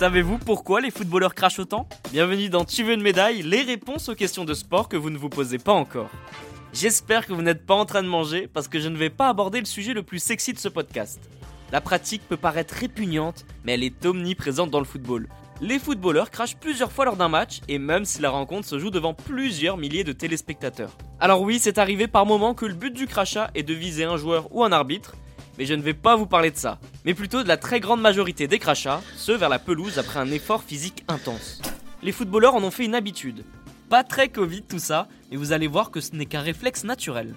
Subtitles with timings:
[0.00, 4.14] Savez-vous pourquoi les footballeurs crachent autant Bienvenue dans Tu veux une médaille, les réponses aux
[4.14, 6.08] questions de sport que vous ne vous posez pas encore.
[6.72, 9.28] J'espère que vous n'êtes pas en train de manger parce que je ne vais pas
[9.28, 11.20] aborder le sujet le plus sexy de ce podcast.
[11.70, 15.28] La pratique peut paraître répugnante, mais elle est omniprésente dans le football.
[15.62, 18.88] Les footballeurs crachent plusieurs fois lors d'un match, et même si la rencontre se joue
[18.88, 20.96] devant plusieurs milliers de téléspectateurs.
[21.18, 24.16] Alors oui, c'est arrivé par moment que le but du crachat est de viser un
[24.16, 25.16] joueur ou un arbitre,
[25.58, 28.00] mais je ne vais pas vous parler de ça, mais plutôt de la très grande
[28.00, 31.60] majorité des crachats, ceux vers la pelouse après un effort physique intense.
[32.02, 33.44] Les footballeurs en ont fait une habitude.
[33.90, 37.34] Pas très Covid tout ça, mais vous allez voir que ce n'est qu'un réflexe naturel.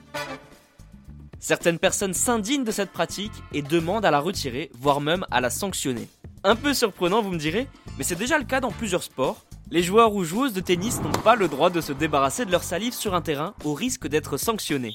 [1.39, 5.49] Certaines personnes s'indignent de cette pratique et demandent à la retirer, voire même à la
[5.49, 6.07] sanctionner.
[6.45, 9.45] Un peu surprenant, vous me direz, mais c'est déjà le cas dans plusieurs sports.
[9.71, 12.63] Les joueurs ou joueuses de tennis n'ont pas le droit de se débarrasser de leur
[12.63, 14.93] salive sur un terrain au risque d'être sanctionnés.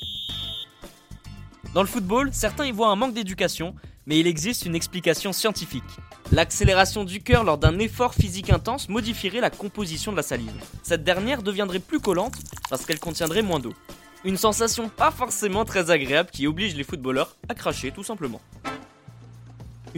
[1.72, 3.74] Dans le football, certains y voient un manque d'éducation,
[4.06, 5.84] mais il existe une explication scientifique.
[6.32, 10.52] L'accélération du cœur lors d'un effort physique intense modifierait la composition de la salive.
[10.82, 12.36] Cette dernière deviendrait plus collante
[12.68, 13.72] parce qu'elle contiendrait moins d'eau.
[14.24, 18.42] Une sensation pas forcément très agréable qui oblige les footballeurs à cracher tout simplement.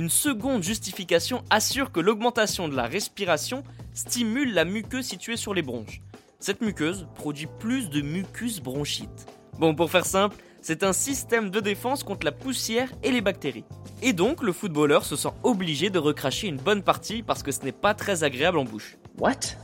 [0.00, 3.62] Une seconde justification assure que l'augmentation de la respiration
[3.92, 6.00] stimule la muqueuse située sur les bronches.
[6.38, 9.26] Cette muqueuse produit plus de mucus bronchite.
[9.58, 13.66] Bon, pour faire simple, c'est un système de défense contre la poussière et les bactéries.
[14.00, 17.60] Et donc, le footballeur se sent obligé de recracher une bonne partie parce que ce
[17.60, 18.96] n'est pas très agréable en bouche.
[19.18, 19.58] What?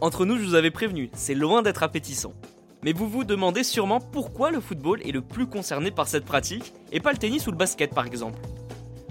[0.00, 2.32] Entre nous, je vous avais prévenu, c'est loin d'être appétissant.
[2.82, 6.72] Mais vous vous demandez sûrement pourquoi le football est le plus concerné par cette pratique
[6.92, 8.40] et pas le tennis ou le basket par exemple.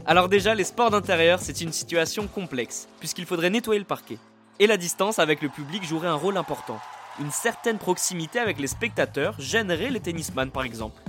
[0.09, 4.17] Alors déjà, les sports d'intérieur, c'est une situation complexe, puisqu'il faudrait nettoyer le parquet.
[4.57, 6.79] Et la distance avec le public jouerait un rôle important.
[7.19, 10.99] Une certaine proximité avec les spectateurs gênerait les tennisman par exemple.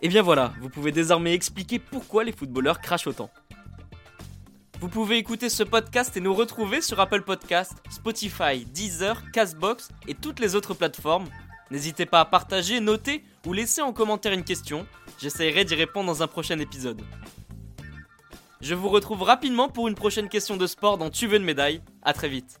[0.00, 3.28] Et bien voilà, vous pouvez désormais expliquer pourquoi les footballeurs crachent autant.
[4.80, 10.14] Vous pouvez écouter ce podcast et nous retrouver sur Apple Podcast, Spotify, Deezer, Castbox et
[10.14, 11.28] toutes les autres plateformes.
[11.70, 14.86] N'hésitez pas à partager, noter ou laisser en commentaire une question.
[15.18, 17.02] J'essaierai d'y répondre dans un prochain épisode.
[18.60, 21.80] Je vous retrouve rapidement pour une prochaine question de sport dans Tu veux une médaille.
[22.02, 22.60] A très vite.